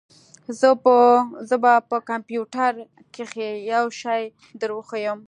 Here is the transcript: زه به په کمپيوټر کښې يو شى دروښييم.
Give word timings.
زه 1.49 1.55
به 1.63 1.73
په 1.89 1.97
کمپيوټر 2.09 2.73
کښې 3.13 3.49
يو 3.73 3.85
شى 4.01 4.21
دروښييم. 4.61 5.19